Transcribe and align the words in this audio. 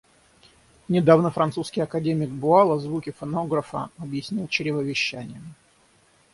Недавно 0.87 1.29
французский 1.29 1.81
академик 1.81 2.31
Буало 2.31 2.79
звуки 2.79 3.11
фонографа 3.11 3.91
объяснил 3.99 4.47
чревовещанием. 4.47 5.53